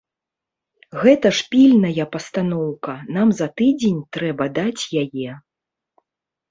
Гэта 1.03 1.27
ж 1.39 1.45
пільная 1.51 2.05
пастаноўка, 2.15 2.93
нам 3.19 3.37
за 3.41 3.47
тыдзень 3.63 4.01
трэба 4.19 4.53
даць 4.61 4.79
яе. 5.05 5.31